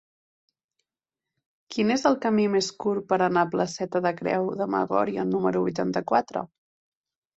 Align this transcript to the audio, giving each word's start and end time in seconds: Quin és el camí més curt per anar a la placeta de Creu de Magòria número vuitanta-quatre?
Quin 1.75 1.93
és 1.97 2.05
el 2.11 2.17
camí 2.23 2.47
més 2.55 2.69
curt 2.85 3.05
per 3.11 3.19
anar 3.27 3.43
a 3.43 3.49
la 3.49 3.51
placeta 3.53 4.01
de 4.07 4.15
Creu 4.23 4.49
de 4.63 4.69
Magòria 4.77 5.27
número 5.35 5.63
vuitanta-quatre? 5.67 6.45